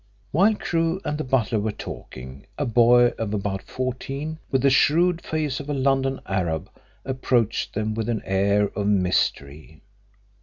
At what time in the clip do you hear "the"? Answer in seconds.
1.19-1.23, 4.63-4.71